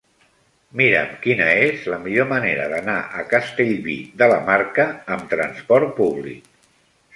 Mira'm 0.79 1.11
quina 1.25 1.49
és 1.65 1.83
la 1.93 1.99
millor 2.05 2.27
manera 2.31 2.65
d'anar 2.73 2.97
a 3.21 3.27
Castellví 3.35 3.99
de 4.23 4.33
la 4.35 4.41
Marca 4.51 4.89
amb 5.19 5.31
trasport 5.37 5.97
públic. 6.03 6.53